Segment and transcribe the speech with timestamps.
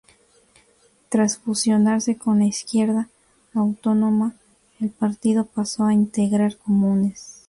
[1.09, 3.07] Tras fusionarse con Izquierda
[3.53, 4.33] Autónoma,
[4.79, 7.37] el partido pasó a integrar Comunes.